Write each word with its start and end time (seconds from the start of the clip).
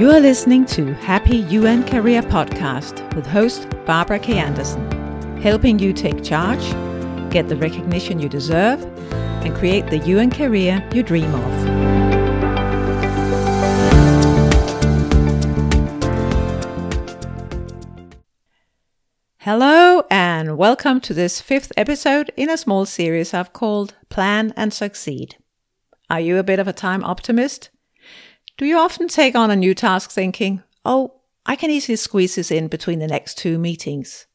You 0.00 0.10
are 0.12 0.20
listening 0.20 0.64
to 0.68 0.94
Happy 0.94 1.36
UN 1.50 1.86
Career 1.86 2.22
Podcast 2.22 3.14
with 3.14 3.26
host 3.26 3.68
Barbara 3.84 4.18
K. 4.18 4.38
Anderson, 4.38 4.90
helping 5.42 5.78
you 5.78 5.92
take 5.92 6.24
charge, 6.24 6.70
get 7.30 7.50
the 7.50 7.56
recognition 7.56 8.18
you 8.18 8.26
deserve, 8.26 8.82
and 9.44 9.54
create 9.54 9.88
the 9.88 9.98
UN 9.98 10.30
career 10.30 10.82
you 10.94 11.02
dream 11.02 11.34
of. 11.34 11.52
Hello, 19.40 20.04
and 20.10 20.56
welcome 20.56 21.02
to 21.02 21.12
this 21.12 21.42
fifth 21.42 21.72
episode 21.76 22.32
in 22.38 22.48
a 22.48 22.56
small 22.56 22.86
series 22.86 23.34
I've 23.34 23.52
called 23.52 23.96
Plan 24.08 24.54
and 24.56 24.72
Succeed. 24.72 25.36
Are 26.08 26.20
you 26.20 26.38
a 26.38 26.42
bit 26.42 26.58
of 26.58 26.66
a 26.66 26.72
time 26.72 27.04
optimist? 27.04 27.68
Do 28.60 28.66
you 28.66 28.76
often 28.76 29.08
take 29.08 29.34
on 29.34 29.50
a 29.50 29.56
new 29.56 29.74
task 29.74 30.10
thinking, 30.10 30.62
oh, 30.84 31.14
I 31.46 31.56
can 31.56 31.70
easily 31.70 31.96
squeeze 31.96 32.34
this 32.34 32.50
in 32.50 32.68
between 32.68 32.98
the 32.98 33.06
next 33.06 33.38
two 33.38 33.58
meetings? 33.58 34.26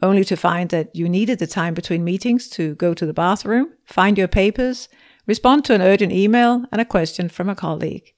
Only 0.00 0.22
to 0.26 0.36
find 0.36 0.70
that 0.70 0.94
you 0.94 1.08
needed 1.08 1.40
the 1.40 1.48
time 1.48 1.74
between 1.74 2.04
meetings 2.04 2.48
to 2.50 2.76
go 2.76 2.94
to 2.94 3.04
the 3.04 3.12
bathroom, 3.12 3.72
find 3.84 4.16
your 4.16 4.28
papers, 4.28 4.88
respond 5.26 5.64
to 5.64 5.74
an 5.74 5.82
urgent 5.82 6.12
email 6.12 6.64
and 6.70 6.80
a 6.80 6.84
question 6.84 7.28
from 7.28 7.48
a 7.48 7.56
colleague. 7.56 8.14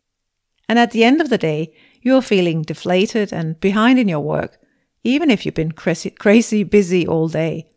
And 0.69 0.79
at 0.79 0.91
the 0.91 1.03
end 1.03 1.23
of 1.23 1.31
the 1.31 1.39
day, 1.39 1.73
you're 2.03 2.21
feeling 2.21 2.61
deflated 2.61 3.33
and 3.33 3.59
behind 3.59 3.99
in 3.99 4.07
your 4.07 4.21
work 4.21 4.59
even 5.03 5.31
if 5.31 5.47
you've 5.47 5.55
been 5.55 5.73
crazy, 5.73 6.63
busy 6.63 7.07
all 7.07 7.29
day. 7.29 7.71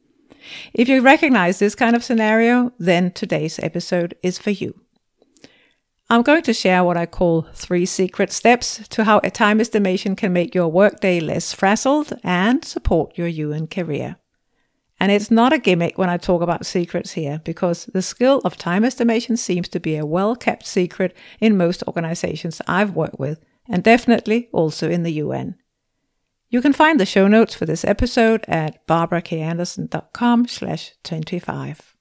If 0.73 0.90
you 0.90 0.99
recognize 0.99 1.59
this 1.59 1.76
kind 1.76 1.95
of 1.95 2.03
scenario, 2.03 2.73
then 2.79 3.12
today's 3.12 3.59
episode 3.59 4.17
is 4.21 4.38
for 4.38 4.49
you. 4.49 4.81
I'm 6.11 6.23
going 6.23 6.43
to 6.43 6.54
share 6.54 6.84
what 6.84 6.98
I 6.98 7.05
call 7.05 7.48
three 7.54 7.85
secret 7.85 8.34
steps 8.34 8.85
to 8.90 9.05
how 9.05 9.21
a 9.23 9.31
time 9.31 9.62
estimation 9.62 10.18
can 10.18 10.34
make 10.34 10.53
your 10.53 10.68
workday 10.68 11.21
less 11.21 11.53
frazzled 11.53 12.12
and 12.21 12.65
support 12.65 13.18
your 13.18 13.29
UN 13.29 13.65
career. 13.65 14.18
And 14.99 15.09
it's 15.09 15.31
not 15.31 15.53
a 15.53 15.57
gimmick 15.57 15.98
when 15.98 16.09
I 16.09 16.18
talk 16.18 16.41
about 16.41 16.65
secrets 16.65 17.13
here, 17.13 17.40
because 17.45 17.85
the 17.85 18.01
skill 18.01 18.41
of 18.43 18.57
time 18.57 18.84
estimation 18.84 19.37
seems 19.37 19.70
to 19.70 19.79
be 19.79 19.95
a 19.95 20.05
well 20.05 20.35
kept 20.35 20.68
secret 20.68 21.15
in 21.40 21.55
most 21.55 21.81
organizations 21.87 22.62
I've 22.68 22.93
worked 22.93 23.18
with, 23.18 23.40
and 23.70 23.81
definitely 23.81 24.49
also 24.51 24.90
in 24.90 25.03
the 25.03 25.13
UN. 25.13 25.55
You 26.49 26.62
can 26.62 26.73
find 26.73 26.99
the 26.99 27.05
show 27.05 27.29
notes 27.29 27.55
for 27.55 27.65
this 27.65 27.85
episode 27.85 28.43
at 28.49 28.85
barbarakanderson.com 28.85 30.49
slash 30.49 30.91
25. 31.05 31.96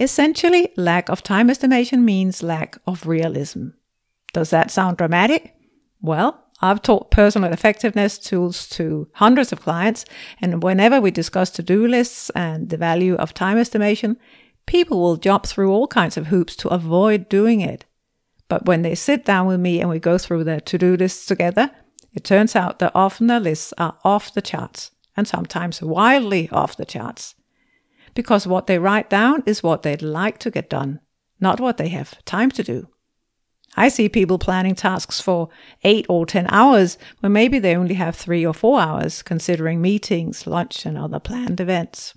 Essentially, 0.00 0.72
lack 0.76 1.08
of 1.08 1.22
time 1.22 1.50
estimation 1.50 2.04
means 2.04 2.42
lack 2.42 2.78
of 2.86 3.06
realism. 3.06 3.68
Does 4.32 4.50
that 4.50 4.70
sound 4.70 4.96
dramatic? 4.96 5.54
Well, 6.00 6.42
I've 6.60 6.80
taught 6.80 7.10
personal 7.10 7.52
effectiveness 7.52 8.18
tools 8.18 8.68
to 8.70 9.08
hundreds 9.14 9.52
of 9.52 9.60
clients, 9.60 10.04
and 10.40 10.62
whenever 10.62 11.00
we 11.00 11.10
discuss 11.10 11.50
to 11.50 11.62
do 11.62 11.86
lists 11.86 12.30
and 12.30 12.70
the 12.70 12.76
value 12.76 13.14
of 13.16 13.34
time 13.34 13.58
estimation, 13.58 14.16
people 14.66 15.00
will 15.00 15.16
jump 15.16 15.44
through 15.44 15.72
all 15.72 15.88
kinds 15.88 16.16
of 16.16 16.28
hoops 16.28 16.56
to 16.56 16.68
avoid 16.68 17.28
doing 17.28 17.60
it. 17.60 17.84
But 18.48 18.66
when 18.66 18.82
they 18.82 18.94
sit 18.94 19.24
down 19.24 19.46
with 19.46 19.60
me 19.60 19.80
and 19.80 19.90
we 19.90 19.98
go 19.98 20.18
through 20.18 20.44
their 20.44 20.60
to 20.60 20.78
do 20.78 20.96
lists 20.96 21.26
together, 21.26 21.70
it 22.12 22.24
turns 22.24 22.54
out 22.54 22.78
that 22.78 22.92
often 22.94 23.26
their 23.26 23.40
lists 23.40 23.72
are 23.76 23.96
off 24.04 24.32
the 24.32 24.42
charts, 24.42 24.92
and 25.16 25.26
sometimes 25.26 25.82
wildly 25.82 26.48
off 26.50 26.76
the 26.76 26.84
charts. 26.84 27.34
Because 28.14 28.46
what 28.46 28.66
they 28.66 28.78
write 28.78 29.08
down 29.08 29.42
is 29.46 29.62
what 29.62 29.82
they'd 29.82 30.02
like 30.02 30.38
to 30.38 30.50
get 30.50 30.68
done, 30.68 31.00
not 31.40 31.60
what 31.60 31.76
they 31.76 31.88
have 31.88 32.22
time 32.24 32.50
to 32.52 32.62
do. 32.62 32.88
I 33.74 33.88
see 33.88 34.08
people 34.08 34.38
planning 34.38 34.74
tasks 34.74 35.20
for 35.20 35.48
eight 35.82 36.04
or 36.08 36.26
ten 36.26 36.46
hours 36.50 36.98
when 37.20 37.32
maybe 37.32 37.58
they 37.58 37.74
only 37.74 37.94
have 37.94 38.14
three 38.14 38.44
or 38.44 38.52
four 38.52 38.80
hours, 38.80 39.22
considering 39.22 39.80
meetings, 39.80 40.46
lunch, 40.46 40.84
and 40.84 40.98
other 40.98 41.18
planned 41.18 41.58
events. 41.58 42.14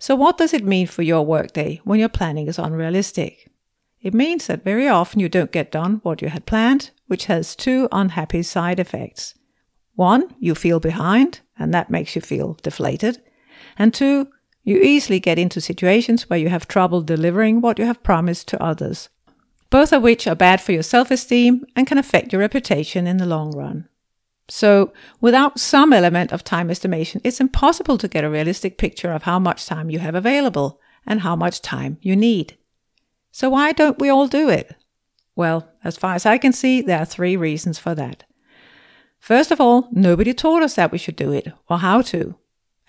So, 0.00 0.16
what 0.16 0.36
does 0.36 0.52
it 0.52 0.64
mean 0.64 0.86
for 0.86 1.02
your 1.02 1.24
workday 1.24 1.80
when 1.84 2.00
your 2.00 2.08
planning 2.08 2.48
is 2.48 2.58
unrealistic? 2.58 3.50
It 4.00 4.14
means 4.14 4.46
that 4.46 4.64
very 4.64 4.88
often 4.88 5.20
you 5.20 5.28
don't 5.28 5.52
get 5.52 5.72
done 5.72 6.00
what 6.02 6.22
you 6.22 6.28
had 6.28 6.46
planned, 6.46 6.90
which 7.06 7.26
has 7.26 7.56
two 7.56 7.88
unhappy 7.92 8.42
side 8.42 8.78
effects. 8.80 9.34
One, 9.94 10.34
you 10.38 10.54
feel 10.54 10.78
behind, 10.78 11.40
and 11.58 11.74
that 11.74 11.90
makes 11.90 12.14
you 12.14 12.22
feel 12.22 12.56
deflated. 12.62 13.20
And 13.76 13.92
two, 13.92 14.28
you 14.68 14.82
easily 14.82 15.18
get 15.18 15.38
into 15.38 15.62
situations 15.62 16.28
where 16.28 16.38
you 16.38 16.50
have 16.50 16.68
trouble 16.68 17.00
delivering 17.00 17.62
what 17.62 17.78
you 17.78 17.86
have 17.86 18.02
promised 18.02 18.48
to 18.48 18.62
others, 18.62 19.08
both 19.70 19.94
of 19.94 20.02
which 20.02 20.26
are 20.26 20.34
bad 20.34 20.60
for 20.60 20.72
your 20.72 20.82
self 20.82 21.10
esteem 21.10 21.64
and 21.74 21.86
can 21.86 21.96
affect 21.96 22.32
your 22.32 22.40
reputation 22.40 23.06
in 23.06 23.16
the 23.16 23.24
long 23.24 23.50
run. 23.52 23.88
So, 24.50 24.92
without 25.22 25.58
some 25.58 25.94
element 25.94 26.32
of 26.32 26.44
time 26.44 26.70
estimation, 26.70 27.22
it's 27.24 27.40
impossible 27.40 27.96
to 27.96 28.08
get 28.08 28.24
a 28.24 28.30
realistic 28.30 28.76
picture 28.76 29.10
of 29.12 29.22
how 29.22 29.38
much 29.38 29.64
time 29.64 29.88
you 29.88 30.00
have 30.00 30.14
available 30.14 30.80
and 31.06 31.22
how 31.22 31.34
much 31.34 31.62
time 31.62 31.96
you 32.02 32.14
need. 32.14 32.58
So 33.30 33.48
why 33.48 33.72
don't 33.72 33.98
we 33.98 34.10
all 34.10 34.28
do 34.28 34.50
it? 34.50 34.74
Well, 35.34 35.66
as 35.82 35.96
far 35.96 36.14
as 36.14 36.26
I 36.26 36.36
can 36.36 36.52
see, 36.52 36.82
there 36.82 36.98
are 36.98 37.06
three 37.06 37.36
reasons 37.36 37.78
for 37.78 37.94
that. 37.94 38.24
First 39.18 39.50
of 39.50 39.60
all, 39.60 39.88
nobody 39.92 40.34
taught 40.34 40.62
us 40.62 40.74
that 40.74 40.92
we 40.92 40.98
should 40.98 41.16
do 41.16 41.32
it 41.32 41.52
or 41.68 41.78
how 41.78 42.02
to. 42.02 42.36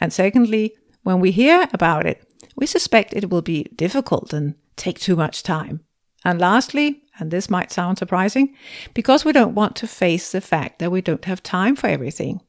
And 0.02 0.12
secondly, 0.12 0.76
when 1.10 1.20
we 1.20 1.32
hear 1.32 1.68
about 1.74 2.06
it, 2.06 2.24
we 2.56 2.68
suspect 2.68 3.16
it 3.16 3.32
will 3.32 3.42
be 3.42 3.64
difficult 3.76 4.32
and 4.32 4.54
take 4.76 5.00
too 5.00 5.16
much 5.16 5.42
time. 5.42 5.82
And 6.24 6.40
lastly, 6.40 7.02
and 7.20 7.32
this 7.32 7.50
might 7.50 7.72
sound 7.72 7.98
surprising, 7.98 8.56
because 8.94 9.26
we 9.26 9.32
don't 9.32 9.56
want 9.56 9.76
to 9.78 9.88
face 9.88 10.32
the 10.32 10.40
fact 10.40 10.78
that 10.78 10.92
we 10.92 11.02
don't 11.02 11.26
have 11.26 11.42
time 11.42 11.76
for 11.76 11.88
everything. 11.88 12.42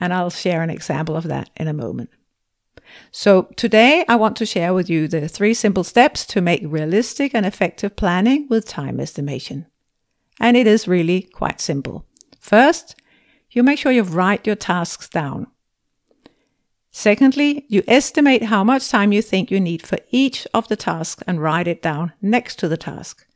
And 0.00 0.12
I'll 0.12 0.30
share 0.30 0.62
an 0.62 0.70
example 0.70 1.14
of 1.14 1.24
that 1.24 1.50
in 1.56 1.68
a 1.68 1.72
moment. 1.72 2.10
So 3.12 3.42
today 3.54 4.04
I 4.08 4.16
want 4.16 4.36
to 4.38 4.46
share 4.46 4.74
with 4.74 4.90
you 4.90 5.06
the 5.06 5.28
three 5.28 5.54
simple 5.54 5.84
steps 5.84 6.26
to 6.26 6.40
make 6.40 6.62
realistic 6.64 7.32
and 7.32 7.46
effective 7.46 7.94
planning 7.94 8.48
with 8.48 8.66
time 8.66 8.98
estimation. 8.98 9.66
And 10.40 10.56
it 10.56 10.66
is 10.66 10.88
really 10.88 11.22
quite 11.22 11.60
simple. 11.60 12.06
First, 12.40 12.96
you 13.52 13.62
make 13.62 13.78
sure 13.78 13.92
you 13.92 14.02
write 14.02 14.48
your 14.48 14.56
tasks 14.56 15.08
down. 15.08 15.46
Secondly, 16.92 17.66
you 17.68 17.82
estimate 17.86 18.44
how 18.44 18.64
much 18.64 18.88
time 18.88 19.12
you 19.12 19.22
think 19.22 19.50
you 19.50 19.60
need 19.60 19.82
for 19.82 19.98
each 20.10 20.46
of 20.52 20.66
the 20.68 20.76
tasks 20.76 21.22
and 21.26 21.40
write 21.40 21.68
it 21.68 21.82
down 21.82 22.12
next 22.20 22.58
to 22.58 22.68
the 22.68 22.76
task. 22.76 23.26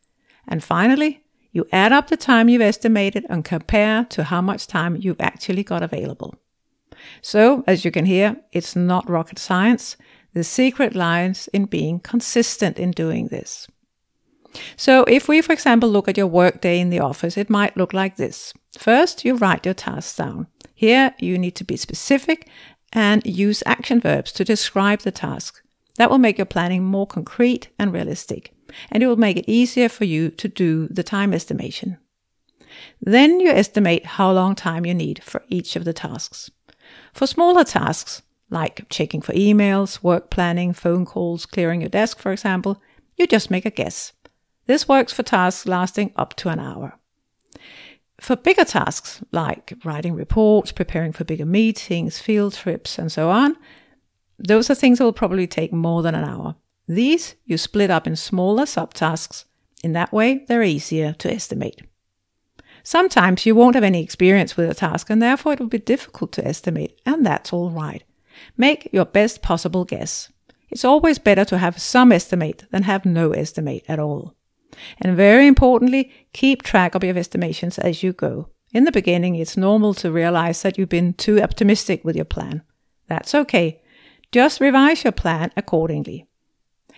And 0.48 0.62
finally, 0.62 1.22
you 1.52 1.66
add 1.70 1.92
up 1.92 2.08
the 2.08 2.16
time 2.16 2.48
you've 2.48 2.60
estimated 2.60 3.24
and 3.28 3.44
compare 3.44 4.04
to 4.06 4.24
how 4.24 4.40
much 4.40 4.66
time 4.66 4.96
you've 4.96 5.20
actually 5.20 5.62
got 5.62 5.84
available. 5.84 6.34
So, 7.22 7.62
as 7.66 7.84
you 7.84 7.90
can 7.90 8.06
hear, 8.06 8.36
it's 8.52 8.74
not 8.74 9.08
rocket 9.08 9.38
science. 9.38 9.96
The 10.32 10.42
secret 10.42 10.96
lies 10.96 11.48
in 11.52 11.66
being 11.66 12.00
consistent 12.00 12.78
in 12.78 12.90
doing 12.90 13.28
this. 13.28 13.68
So, 14.76 15.04
if 15.04 15.28
we, 15.28 15.40
for 15.40 15.52
example, 15.52 15.88
look 15.88 16.08
at 16.08 16.16
your 16.16 16.26
workday 16.26 16.80
in 16.80 16.90
the 16.90 17.00
office, 17.00 17.36
it 17.36 17.50
might 17.50 17.76
look 17.76 17.92
like 17.92 18.16
this. 18.16 18.52
First, 18.76 19.24
you 19.24 19.36
write 19.36 19.64
your 19.64 19.74
tasks 19.74 20.16
down. 20.16 20.48
Here, 20.74 21.14
you 21.20 21.38
need 21.38 21.54
to 21.56 21.64
be 21.64 21.76
specific 21.76 22.48
and 22.94 23.26
use 23.26 23.62
action 23.66 24.00
verbs 24.00 24.32
to 24.32 24.44
describe 24.44 25.00
the 25.00 25.10
task. 25.10 25.60
That 25.96 26.10
will 26.10 26.18
make 26.18 26.38
your 26.38 26.46
planning 26.46 26.84
more 26.84 27.06
concrete 27.06 27.68
and 27.78 27.92
realistic, 27.92 28.54
and 28.90 29.02
it 29.02 29.06
will 29.06 29.16
make 29.16 29.36
it 29.36 29.50
easier 29.50 29.88
for 29.88 30.04
you 30.04 30.30
to 30.30 30.48
do 30.48 30.88
the 30.88 31.02
time 31.02 31.34
estimation. 31.34 31.98
Then 33.00 33.40
you 33.40 33.50
estimate 33.50 34.06
how 34.06 34.32
long 34.32 34.54
time 34.54 34.86
you 34.86 34.94
need 34.94 35.22
for 35.22 35.44
each 35.48 35.76
of 35.76 35.84
the 35.84 35.92
tasks. 35.92 36.50
For 37.12 37.26
smaller 37.26 37.64
tasks, 37.64 38.22
like 38.50 38.88
checking 38.88 39.20
for 39.20 39.32
emails, 39.32 40.02
work 40.02 40.30
planning, 40.30 40.72
phone 40.72 41.04
calls, 41.04 41.46
clearing 41.46 41.80
your 41.80 41.90
desk, 41.90 42.18
for 42.18 42.32
example, 42.32 42.80
you 43.16 43.26
just 43.26 43.50
make 43.50 43.64
a 43.64 43.70
guess. 43.70 44.12
This 44.66 44.88
works 44.88 45.12
for 45.12 45.22
tasks 45.22 45.66
lasting 45.66 46.12
up 46.16 46.34
to 46.36 46.48
an 46.48 46.58
hour. 46.58 46.98
For 48.24 48.36
bigger 48.36 48.64
tasks, 48.64 49.22
like 49.32 49.74
writing 49.84 50.14
reports, 50.14 50.72
preparing 50.72 51.12
for 51.12 51.24
bigger 51.24 51.44
meetings, 51.44 52.18
field 52.18 52.54
trips, 52.54 52.98
and 52.98 53.12
so 53.12 53.28
on, 53.28 53.54
those 54.38 54.70
are 54.70 54.74
things 54.74 54.96
that 54.96 55.04
will 55.04 55.12
probably 55.12 55.46
take 55.46 55.74
more 55.74 56.00
than 56.00 56.14
an 56.14 56.24
hour. 56.24 56.56
These 56.88 57.34
you 57.44 57.58
split 57.58 57.90
up 57.90 58.06
in 58.06 58.16
smaller 58.16 58.62
subtasks. 58.62 59.44
In 59.82 59.92
that 59.92 60.10
way, 60.10 60.46
they're 60.48 60.62
easier 60.62 61.12
to 61.12 61.30
estimate. 61.30 61.82
Sometimes 62.82 63.44
you 63.44 63.54
won't 63.54 63.74
have 63.74 63.84
any 63.84 64.02
experience 64.02 64.56
with 64.56 64.70
a 64.70 64.74
task 64.74 65.10
and 65.10 65.20
therefore 65.20 65.52
it 65.52 65.60
will 65.60 65.66
be 65.66 65.76
difficult 65.76 66.32
to 66.32 66.48
estimate, 66.48 66.98
and 67.04 67.26
that's 67.26 67.52
all 67.52 67.68
right. 67.68 68.04
Make 68.56 68.88
your 68.90 69.04
best 69.04 69.42
possible 69.42 69.84
guess. 69.84 70.32
It's 70.70 70.86
always 70.86 71.18
better 71.18 71.44
to 71.44 71.58
have 71.58 71.78
some 71.78 72.10
estimate 72.10 72.64
than 72.70 72.84
have 72.84 73.04
no 73.04 73.32
estimate 73.32 73.84
at 73.86 73.98
all. 73.98 74.34
And 75.00 75.16
very 75.16 75.46
importantly, 75.46 76.12
keep 76.32 76.62
track 76.62 76.94
of 76.94 77.04
your 77.04 77.16
estimations 77.16 77.78
as 77.78 78.02
you 78.02 78.12
go. 78.12 78.48
In 78.72 78.84
the 78.84 78.92
beginning, 78.92 79.36
it's 79.36 79.56
normal 79.56 79.94
to 79.94 80.10
realize 80.10 80.62
that 80.62 80.76
you've 80.76 80.88
been 80.88 81.12
too 81.14 81.40
optimistic 81.40 82.04
with 82.04 82.16
your 82.16 82.24
plan. 82.24 82.62
That's 83.06 83.34
okay. 83.34 83.80
Just 84.32 84.60
revise 84.60 85.04
your 85.04 85.12
plan 85.12 85.52
accordingly. 85.56 86.26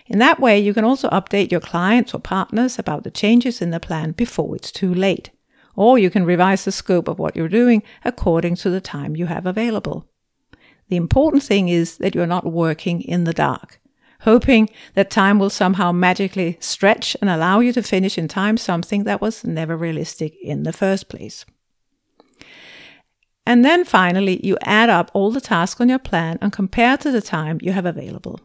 In 0.07 0.19
that 0.19 0.39
way, 0.39 0.57
you 0.59 0.73
can 0.73 0.85
also 0.85 1.09
update 1.09 1.51
your 1.51 1.59
clients 1.59 2.13
or 2.13 2.19
partners 2.19 2.79
about 2.79 3.03
the 3.03 3.11
changes 3.11 3.61
in 3.61 3.71
the 3.71 3.79
plan 3.79 4.13
before 4.13 4.55
it's 4.55 4.71
too 4.71 4.93
late. 4.93 5.29
or 5.77 5.97
you 5.97 6.09
can 6.09 6.25
revise 6.25 6.65
the 6.65 6.71
scope 6.73 7.07
of 7.07 7.19
what 7.19 7.35
you're 7.37 7.47
doing 7.47 7.83
according 8.03 8.55
to 8.55 8.69
the 8.69 8.81
time 8.81 9.15
you 9.15 9.27
have 9.27 9.45
available. 9.45 10.09
The 10.89 10.97
important 10.97 11.43
thing 11.43 11.69
is 11.69 11.97
that 11.97 12.15
you're 12.15 12.25
not 12.25 12.51
working 12.51 13.01
in 13.01 13.23
the 13.23 13.33
dark, 13.33 13.79
hoping 14.21 14.69
that 14.93 15.09
time 15.09 15.39
will 15.39 15.49
somehow 15.49 15.91
magically 15.91 16.57
stretch 16.59 17.15
and 17.21 17.29
allow 17.29 17.59
you 17.59 17.73
to 17.73 17.83
finish 17.83 18.17
in 18.17 18.27
time 18.27 18.57
something 18.57 19.03
that 19.03 19.21
was 19.21 19.43
never 19.43 19.77
realistic 19.77 20.35
in 20.41 20.63
the 20.63 20.73
first 20.73 21.09
place. 21.09 21.45
And 23.45 23.63
then 23.63 23.85
finally, 23.85 24.45
you 24.45 24.57
add 24.63 24.89
up 24.89 25.09
all 25.13 25.31
the 25.31 25.39
tasks 25.39 25.79
on 25.79 25.87
your 25.87 25.99
plan 25.99 26.37
and 26.41 26.51
compare 26.51 26.97
to 26.97 27.11
the 27.11 27.21
time 27.21 27.59
you 27.61 27.71
have 27.71 27.85
available. 27.85 28.41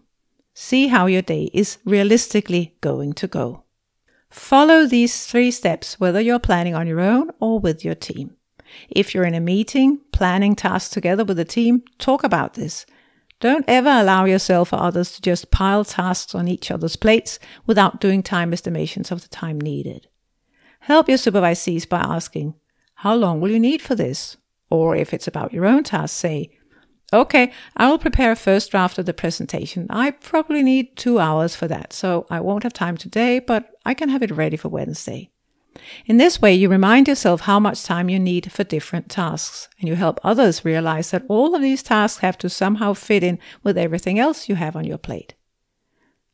See 0.54 0.88
how 0.88 1.06
your 1.06 1.22
day 1.22 1.50
is 1.52 1.78
realistically 1.84 2.76
going 2.80 3.14
to 3.14 3.26
go. 3.26 3.64
Follow 4.30 4.86
these 4.86 5.26
three 5.26 5.50
steps 5.50 5.98
whether 5.98 6.20
you're 6.20 6.38
planning 6.38 6.74
on 6.74 6.86
your 6.86 7.00
own 7.00 7.30
or 7.40 7.58
with 7.58 7.84
your 7.84 7.94
team. 7.94 8.36
If 8.88 9.14
you're 9.14 9.26
in 9.26 9.34
a 9.34 9.40
meeting, 9.40 10.00
planning 10.12 10.54
tasks 10.54 10.90
together 10.90 11.24
with 11.24 11.38
a 11.38 11.44
team, 11.44 11.82
talk 11.98 12.22
about 12.24 12.54
this. 12.54 12.86
Don't 13.42 13.64
ever 13.66 13.88
allow 13.88 14.24
yourself 14.24 14.72
or 14.72 14.78
others 14.78 15.10
to 15.10 15.20
just 15.20 15.50
pile 15.50 15.84
tasks 15.84 16.32
on 16.32 16.46
each 16.46 16.70
other's 16.70 16.94
plates 16.94 17.40
without 17.66 18.00
doing 18.00 18.22
time 18.22 18.52
estimations 18.52 19.10
of 19.10 19.20
the 19.20 19.28
time 19.28 19.60
needed. 19.60 20.06
Help 20.78 21.08
your 21.08 21.18
supervisees 21.18 21.88
by 21.88 21.98
asking, 21.98 22.54
How 22.94 23.16
long 23.16 23.40
will 23.40 23.50
you 23.50 23.58
need 23.58 23.82
for 23.82 23.96
this? 23.96 24.36
Or 24.70 24.94
if 24.94 25.12
it's 25.12 25.26
about 25.26 25.52
your 25.52 25.66
own 25.66 25.82
task, 25.82 26.16
say, 26.16 26.56
Okay, 27.12 27.50
I 27.76 27.90
will 27.90 27.98
prepare 27.98 28.30
a 28.30 28.36
first 28.36 28.70
draft 28.70 28.96
of 28.98 29.06
the 29.06 29.12
presentation. 29.12 29.88
I 29.90 30.12
probably 30.12 30.62
need 30.62 30.96
two 30.96 31.18
hours 31.18 31.56
for 31.56 31.66
that, 31.66 31.92
so 31.92 32.28
I 32.30 32.38
won't 32.38 32.62
have 32.62 32.72
time 32.72 32.96
today, 32.96 33.40
but 33.40 33.72
I 33.84 33.94
can 33.94 34.08
have 34.08 34.22
it 34.22 34.30
ready 34.30 34.56
for 34.56 34.68
Wednesday. 34.68 35.30
In 36.06 36.18
this 36.18 36.40
way, 36.40 36.54
you 36.54 36.68
remind 36.68 37.08
yourself 37.08 37.42
how 37.42 37.58
much 37.58 37.84
time 37.84 38.08
you 38.08 38.18
need 38.18 38.52
for 38.52 38.64
different 38.64 39.08
tasks, 39.08 39.68
and 39.78 39.88
you 39.88 39.94
help 39.94 40.20
others 40.22 40.64
realize 40.64 41.10
that 41.10 41.24
all 41.28 41.54
of 41.54 41.62
these 41.62 41.82
tasks 41.82 42.20
have 42.20 42.36
to 42.38 42.48
somehow 42.48 42.92
fit 42.92 43.22
in 43.22 43.38
with 43.62 43.78
everything 43.78 44.18
else 44.18 44.48
you 44.48 44.54
have 44.54 44.76
on 44.76 44.84
your 44.84 44.98
plate. 44.98 45.34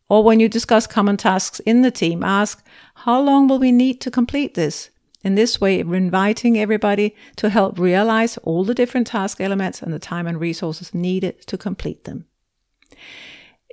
Or 0.09 0.25
when 0.25 0.41
you 0.41 0.49
discuss 0.49 0.87
common 0.87 1.17
tasks 1.17 1.61
in 1.61 1.83
the 1.83 1.91
team, 1.91 2.25
ask, 2.25 2.65
How 2.95 3.21
long 3.21 3.47
will 3.47 3.59
we 3.59 3.73
need 3.73 4.01
to 4.01 4.11
complete 4.11 4.55
this? 4.55 4.91
In 5.23 5.35
this 5.35 5.61
way, 5.61 5.83
we're 5.83 5.97
inviting 5.97 6.59
everybody 6.59 7.15
to 7.37 7.51
help 7.51 7.79
realize 7.79 8.39
all 8.39 8.65
the 8.65 8.75
different 8.75 9.09
task 9.09 9.41
elements 9.41 9.83
and 9.83 9.93
the 9.93 9.99
time 9.99 10.27
and 10.27 10.41
resources 10.41 10.95
needed 10.95 11.43
to 11.47 11.59
complete 11.59 12.05
them. 12.05 12.27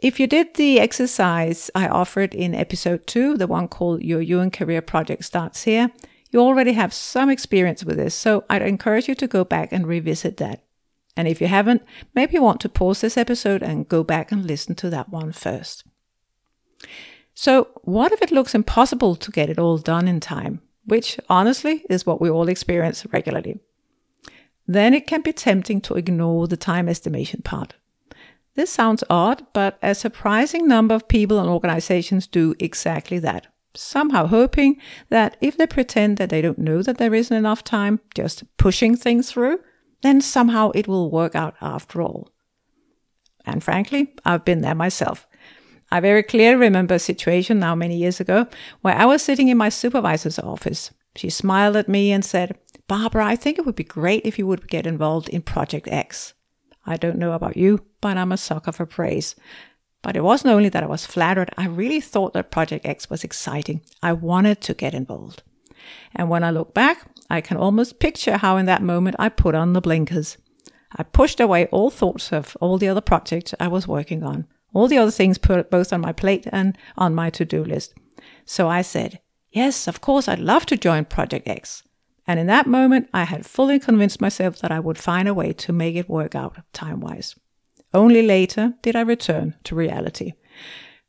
If 0.06 0.20
you 0.20 0.28
did 0.28 0.54
the 0.54 0.80
exercise 0.80 1.72
I 1.74 1.88
offered 1.88 2.36
in 2.36 2.54
episode 2.54 3.08
two, 3.08 3.38
the 3.38 3.48
one 3.48 3.68
called 3.68 4.04
Your 4.04 4.22
UN 4.22 4.52
Career 4.52 4.84
Project 4.84 5.26
Starts 5.26 5.64
Here, 5.64 5.90
you 6.30 6.40
already 6.40 6.74
have 6.74 6.94
some 6.94 7.28
experience 7.28 7.84
with 7.84 7.98
this, 7.98 8.14
so 8.14 8.44
I'd 8.48 8.62
encourage 8.62 9.08
you 9.08 9.16
to 9.16 9.26
go 9.26 9.44
back 9.44 9.72
and 9.72 9.88
revisit 9.88 10.38
that. 10.38 10.64
And 11.18 11.28
if 11.28 11.42
you 11.42 11.48
haven't, 11.48 11.82
maybe 12.14 12.34
you 12.34 12.44
want 12.44 12.62
to 12.62 12.70
pause 12.70 13.02
this 13.02 13.18
episode 13.18 13.64
and 13.64 13.90
go 13.90 14.04
back 14.04 14.32
and 14.32 14.46
listen 14.46 14.76
to 14.76 14.92
that 14.92 15.10
one 15.10 15.32
first. 15.32 15.86
So, 17.34 17.70
what 17.82 18.12
if 18.12 18.22
it 18.22 18.32
looks 18.32 18.54
impossible 18.54 19.16
to 19.16 19.32
get 19.32 19.50
it 19.50 19.58
all 19.58 19.80
done 19.80 20.08
in 20.08 20.20
time? 20.20 20.62
which 20.86 21.20
honestly 21.30 21.84
is 21.90 22.06
what 22.06 22.22
we 22.22 22.30
all 22.30 22.48
experience 22.48 23.08
regularly. 23.12 23.60
Then 24.68 24.94
it 24.94 25.08
can 25.08 25.22
be 25.22 25.34
tempting 25.34 25.82
to 25.82 25.96
ignore 25.96 26.48
the 26.48 26.58
time 26.58 26.88
estimation 26.88 27.42
part. 27.42 27.74
This 28.56 28.70
sounds 28.70 29.04
odd, 29.10 29.46
but 29.54 29.78
a 29.82 29.94
surprising 29.94 30.68
number 30.68 30.96
of 30.96 31.08
people 31.08 31.40
and 31.40 31.50
organizations 31.50 32.26
do 32.26 32.56
exactly 32.60 33.20
that. 33.20 33.48
Somehow 33.74 34.28
hoping 34.28 34.78
that 35.10 35.36
if 35.42 35.58
they 35.58 35.68
pretend 35.68 36.18
that 36.18 36.30
they 36.30 36.42
don't 36.42 36.58
know 36.58 36.82
that 36.82 36.98
there 36.98 37.14
isn't 37.14 37.36
enough 37.36 37.64
time, 37.64 38.00
just 38.14 38.46
pushing 38.58 38.96
things 38.96 39.30
through, 39.32 39.60
then 40.02 40.22
somehow 40.22 40.72
it 40.72 40.88
will 40.88 41.12
work 41.12 41.36
out 41.36 41.56
after 41.62 42.02
all. 42.02 42.30
And 43.46 43.62
frankly, 43.62 44.14
I've 44.24 44.46
been 44.46 44.62
there 44.62 44.76
myself. 44.76 45.28
I 45.92 46.00
very 46.00 46.24
clearly 46.24 46.56
remember 46.56 46.96
a 46.96 47.00
situation 47.00 47.60
now 47.60 47.76
many 47.76 47.98
years 47.98 48.20
ago 48.20 48.48
where 48.82 48.96
I 48.96 49.06
was 49.06 49.22
sitting 49.22 49.50
in 49.50 49.58
my 49.58 49.70
supervisor's 49.70 50.40
office. 50.40 50.92
She 51.16 51.30
smiled 51.30 51.76
at 51.76 51.90
me 51.90 52.12
and 52.12 52.24
said, 52.24 52.58
Barbara, 52.88 53.26
I 53.26 53.36
think 53.36 53.58
it 53.58 53.66
would 53.66 53.76
be 53.76 53.84
great 53.84 54.26
if 54.26 54.40
you 54.40 54.48
would 54.48 54.70
get 54.70 54.88
involved 54.88 55.28
in 55.30 55.42
Project 55.42 55.88
X. 55.90 56.35
I 56.86 56.98
don't 56.98 57.18
know 57.18 57.34
about 57.34 57.58
you, 57.58 57.86
but 58.02 58.18
I'm 58.18 58.32
a 58.32 58.38
sucker 58.38 58.72
for 58.72 58.86
praise. 58.86 59.36
But 60.02 60.16
it 60.16 60.24
wasn't 60.24 60.54
only 60.54 60.70
that 60.70 60.84
I 60.84 60.88
was 60.88 61.06
flattered, 61.06 61.50
I 61.58 61.66
really 61.68 62.00
thought 62.00 62.34
that 62.34 62.52
Project 62.52 62.86
X 62.86 63.10
was 63.10 63.24
exciting. 63.24 63.82
I 64.04 64.14
wanted 64.14 64.62
to 64.62 64.74
get 64.74 64.94
involved. 64.94 65.42
And 66.16 66.30
when 66.30 66.44
I 66.44 66.52
look 66.52 66.74
back, 66.74 67.08
I 67.30 67.42
can 67.42 67.58
almost 67.58 68.00
picture 68.00 68.38
how 68.38 68.58
in 68.58 68.68
that 68.68 68.84
moment 68.84 69.16
I 69.18 69.30
put 69.30 69.56
on 69.56 69.74
the 69.74 69.82
blinkers. 69.82 70.38
I 70.96 71.04
pushed 71.04 71.40
away 71.40 71.66
all 71.68 71.90
thoughts 71.90 72.32
of 72.32 72.56
all 72.62 72.78
the 72.78 72.88
other 72.88 73.02
projects 73.02 73.54
I 73.60 73.68
was 73.68 73.88
working 73.88 74.24
on 74.24 74.48
all 74.76 74.90
the 74.90 74.98
other 74.98 75.10
things 75.10 75.38
put 75.38 75.72
both 75.72 75.94
on 75.94 76.02
my 76.02 76.12
plate 76.12 76.46
and 76.52 76.78
on 76.98 77.16
my 77.16 77.30
to 77.32 77.46
do 77.46 77.64
list. 77.64 77.96
So 78.46 78.68
I 78.68 78.84
said, 78.84 79.22
Yes, 79.50 79.88
of 79.88 80.02
course, 80.02 80.28
I'd 80.28 80.40
love 80.40 80.66
to 80.66 80.76
join 80.76 81.06
Project 81.06 81.48
X. 81.48 81.82
And 82.28 82.40
in 82.40 82.48
that 82.48 82.68
moment, 82.68 83.10
I 83.14 83.24
had 83.24 83.46
fully 83.46 83.80
convinced 83.80 84.22
myself 84.22 84.60
that 84.60 84.72
I 84.72 84.80
would 84.80 84.98
find 84.98 85.28
a 85.28 85.34
way 85.34 85.54
to 85.54 85.74
make 85.74 85.96
it 85.96 86.10
work 86.10 86.34
out 86.36 86.58
time 86.74 87.00
wise. 87.00 87.36
Only 87.94 88.22
later 88.22 88.74
did 88.82 88.96
I 88.96 89.02
return 89.02 89.56
to 89.66 89.76
reality, 89.76 90.34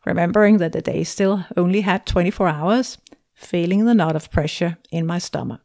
remembering 0.04 0.58
that 0.58 0.72
the 0.72 0.82
day 0.82 1.04
still 1.04 1.44
only 1.56 1.80
had 1.80 2.06
24 2.06 2.48
hours, 2.48 2.98
feeling 3.34 3.84
the 3.84 3.94
knot 3.94 4.14
of 4.14 4.30
pressure 4.30 4.76
in 4.90 5.06
my 5.06 5.18
stomach. 5.18 5.62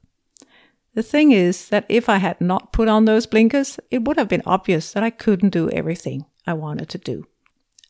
The 0.94 1.04
thing 1.04 1.32
is 1.32 1.70
that 1.70 1.86
if 1.88 2.10
I 2.10 2.18
had 2.18 2.42
not 2.42 2.74
put 2.74 2.88
on 2.88 3.06
those 3.06 3.26
blinkers, 3.26 3.80
it 3.92 4.04
would 4.04 4.18
have 4.18 4.28
been 4.28 4.44
obvious 4.46 4.94
that 4.94 5.04
I 5.04 5.10
couldn't 5.10 5.50
do 5.50 5.70
everything 5.70 6.26
I 6.48 6.54
wanted 6.54 6.90
to 6.90 6.98
do 6.98 7.26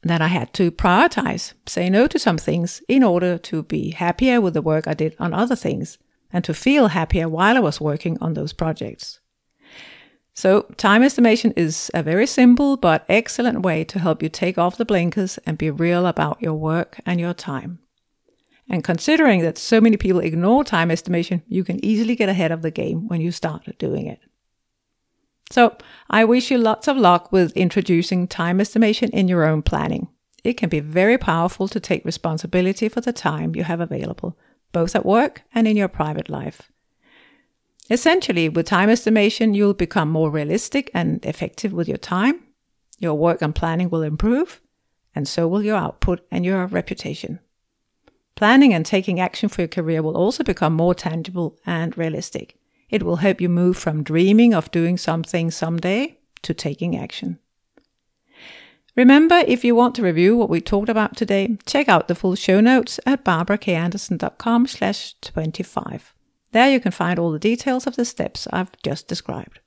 that 0.04 0.22
I 0.22 0.28
had 0.28 0.54
to 0.56 0.72
prioritize, 0.72 1.54
say 1.68 1.90
no 1.90 2.08
to 2.08 2.18
some 2.18 2.38
things 2.38 2.81
in 2.88 3.04
order 3.04 3.38
to 3.38 3.63
be 3.63 3.92
happier 3.92 4.42
with 4.42 4.54
the 4.54 4.62
work 4.62 4.88
I 4.88 4.94
did 4.94 5.16
on 5.19 5.34
other 5.34 5.56
things 5.56 5.98
and 6.33 6.44
to 6.44 6.54
feel 6.54 6.88
happier 6.88 7.28
while 7.28 7.57
I 7.57 7.62
was 7.62 7.81
working 7.81 8.18
on 8.22 8.33
those 8.33 8.54
projects. 8.54 9.19
So, 10.33 10.63
time 10.78 11.04
estimation 11.04 11.54
is 11.57 11.92
a 11.94 12.01
very 12.01 12.25
simple 12.25 12.78
but 12.78 13.06
excellent 13.10 13.62
way 13.63 13.83
to 13.83 14.00
help 14.00 14.24
you 14.24 14.30
take 14.30 14.57
off 14.57 14.78
the 14.78 14.86
blinkers 14.86 15.38
and 15.45 15.57
be 15.57 15.69
real 15.69 16.07
about 16.07 16.42
your 16.42 16.54
work 16.54 17.00
and 17.06 17.19
your 17.19 17.33
time. 17.33 17.80
And 18.70 18.84
considering 18.84 19.41
that 19.41 19.58
so 19.58 19.82
many 19.82 19.98
people 19.98 20.22
ignore 20.22 20.63
time 20.63 20.89
estimation, 20.89 21.44
you 21.48 21.65
can 21.65 21.84
easily 21.84 22.15
get 22.15 22.29
ahead 22.29 22.51
of 22.51 22.62
the 22.62 22.72
game 22.72 23.10
when 23.10 23.20
you 23.20 23.32
start 23.32 23.67
doing 23.77 24.08
it. 24.08 24.20
So 25.51 25.75
I 26.10 26.24
wish 26.24 26.50
you 26.50 26.58
lots 26.58 26.88
of 26.88 26.96
luck 26.96 27.34
with 27.34 27.51
introducing 27.58 28.27
time 28.27 28.62
estimation 28.62 29.10
in 29.10 29.27
your 29.27 29.44
own 29.44 29.62
planning. 29.62 30.08
It 30.46 30.53
can 30.53 30.70
be 30.70 30.79
very 30.79 31.17
powerful 31.17 31.67
to 31.67 31.79
take 31.79 32.05
responsibility 32.05 32.88
for 32.88 33.01
the 33.01 33.12
time 33.12 33.55
you 33.55 33.65
have 33.65 33.82
available, 33.82 34.38
both 34.72 34.96
at 34.96 35.06
work 35.06 35.44
and 35.54 35.68
in 35.68 35.78
your 35.78 35.88
private 35.88 36.30
life. 36.30 36.72
Essentially, 37.90 38.48
with 38.48 38.68
time 38.68 38.90
estimation, 38.90 39.54
you'll 39.54 39.74
become 39.74 40.10
more 40.10 40.32
realistic 40.32 40.90
and 40.94 41.25
effective 41.25 41.74
with 41.74 41.90
your 41.90 41.98
time. 41.98 42.42
Your 43.00 43.16
work 43.16 43.42
and 43.42 43.54
planning 43.54 43.90
will 43.90 44.01
improve, 44.01 44.62
and 45.13 45.28
so 45.28 45.48
will 45.48 45.63
your 45.63 45.75
output 45.75 46.25
and 46.32 46.46
your 46.46 46.66
reputation. 46.68 47.40
Planning 48.36 48.74
and 48.74 48.86
taking 48.86 49.20
action 49.20 49.50
for 49.50 49.62
your 49.62 49.68
career 49.68 50.01
will 50.01 50.16
also 50.16 50.44
become 50.44 50.74
more 50.74 50.96
tangible 50.96 51.60
and 51.66 51.98
realistic. 51.98 52.58
It 52.90 53.04
will 53.04 53.18
help 53.18 53.42
you 53.42 53.50
move 53.50 53.78
from 53.78 54.04
dreaming 54.04 54.54
of 54.54 54.72
doing 54.72 54.98
something 54.98 55.51
someday 55.51 56.18
to 56.44 56.54
taking 56.54 56.98
action. 56.98 57.40
Remember, 59.01 59.43
if 59.48 59.65
you 59.65 59.74
want 59.74 59.96
to 59.96 60.03
review 60.03 60.38
what 60.38 60.51
we 60.51 60.62
talked 60.62 60.88
about 60.88 61.17
today, 61.17 61.58
check 61.65 61.89
out 61.89 62.08
the 62.08 62.13
full 62.13 62.36
show 62.36 62.60
notes 62.60 63.00
at 63.03 63.25
barbarakanderson.com 63.25 64.67
slash 64.67 65.15
25. 65.22 66.13
There 66.51 66.70
you 66.70 66.79
can 66.79 66.91
find 66.91 67.17
all 67.17 67.31
the 67.31 67.39
details 67.39 67.88
of 67.88 67.96
the 67.96 68.05
steps 68.05 68.48
I've 68.53 68.79
just 68.84 69.08
described. 69.08 69.60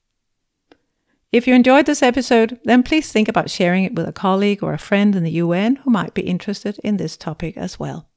If 1.32 1.48
you 1.48 1.54
enjoyed 1.56 1.86
this 1.86 2.00
episode, 2.00 2.60
then 2.62 2.84
please 2.84 3.10
think 3.10 3.26
about 3.26 3.50
sharing 3.50 3.82
it 3.82 3.96
with 3.96 4.06
a 4.06 4.12
colleague 4.12 4.62
or 4.62 4.72
a 4.72 4.78
friend 4.78 5.16
in 5.16 5.24
the 5.24 5.32
UN 5.42 5.76
who 5.82 5.90
might 5.90 6.14
be 6.14 6.22
interested 6.22 6.78
in 6.84 6.96
this 6.96 7.16
topic 7.16 7.56
as 7.56 7.76
well. 7.76 8.08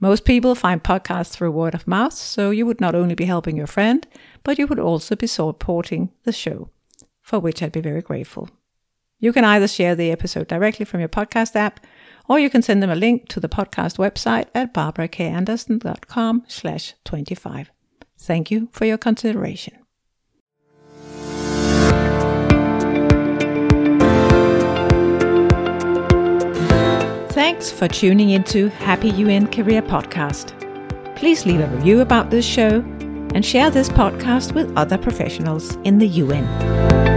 Most 0.00 0.24
people 0.24 0.54
find 0.54 0.82
podcasts 0.82 1.32
through 1.32 1.50
word 1.50 1.74
of 1.74 1.86
mouth, 1.86 2.14
so 2.14 2.48
you 2.48 2.64
would 2.64 2.80
not 2.80 2.94
only 2.94 3.14
be 3.14 3.26
helping 3.26 3.58
your 3.58 3.66
friend, 3.66 4.06
but 4.42 4.58
you 4.58 4.66
would 4.68 4.80
also 4.80 5.16
be 5.16 5.26
supporting 5.26 6.12
the 6.22 6.32
show, 6.32 6.70
for 7.20 7.38
which 7.38 7.62
I'd 7.62 7.72
be 7.72 7.82
very 7.82 8.00
grateful. 8.00 8.48
You 9.18 9.32
can 9.32 9.44
either 9.44 9.68
share 9.68 9.94
the 9.94 10.10
episode 10.10 10.48
directly 10.48 10.84
from 10.84 11.00
your 11.00 11.08
podcast 11.08 11.56
app, 11.56 11.80
or 12.28 12.38
you 12.38 12.50
can 12.50 12.62
send 12.62 12.82
them 12.82 12.90
a 12.90 12.94
link 12.94 13.28
to 13.28 13.40
the 13.40 13.48
podcast 13.48 13.96
website 13.98 14.46
at 14.54 14.74
barbarakanderson.com 14.74 16.44
slash 16.48 16.94
25. 17.04 17.70
Thank 18.18 18.50
you 18.50 18.68
for 18.72 18.84
your 18.84 18.98
consideration. 18.98 19.78
Thanks 27.30 27.70
for 27.70 27.86
tuning 27.88 28.30
into 28.30 28.68
Happy 28.68 29.10
UN 29.10 29.46
Career 29.46 29.82
Podcast. 29.82 30.52
Please 31.16 31.46
leave 31.46 31.60
a 31.60 31.66
review 31.68 32.00
about 32.00 32.30
this 32.30 32.44
show 32.44 32.80
and 33.34 33.44
share 33.44 33.70
this 33.70 33.88
podcast 33.88 34.52
with 34.52 34.74
other 34.76 34.98
professionals 34.98 35.76
in 35.84 35.98
the 35.98 36.08
UN. 36.08 37.15